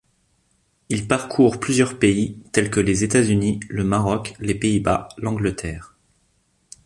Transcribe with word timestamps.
Il 0.89 1.07
parcourt 1.07 1.59
plusieurs 1.59 1.99
pays, 1.99 2.39
tels 2.53 2.71
que 2.71 2.79
les 2.79 3.03
États-Unis, 3.03 3.59
le 3.69 3.83
Maroc, 3.83 4.33
les 4.39 4.55
Pays-Bas, 4.55 5.09
l’Angleterre. 5.19 5.95